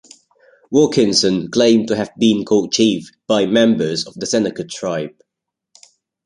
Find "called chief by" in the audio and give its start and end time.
2.43-3.45